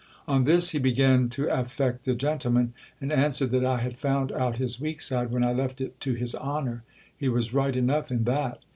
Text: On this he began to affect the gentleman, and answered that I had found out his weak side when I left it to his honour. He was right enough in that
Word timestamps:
On 0.27 0.45
this 0.45 0.71
he 0.71 0.79
began 0.79 1.29
to 1.29 1.45
affect 1.47 2.05
the 2.05 2.15
gentleman, 2.15 2.73
and 2.99 3.11
answered 3.11 3.51
that 3.51 3.63
I 3.63 3.77
had 3.77 3.99
found 3.99 4.31
out 4.31 4.55
his 4.57 4.81
weak 4.81 4.99
side 4.99 5.29
when 5.29 5.43
I 5.43 5.53
left 5.53 5.79
it 5.79 5.99
to 5.99 6.13
his 6.15 6.33
honour. 6.33 6.81
He 7.15 7.29
was 7.29 7.53
right 7.53 7.75
enough 7.75 8.09
in 8.09 8.23
that 8.23 8.63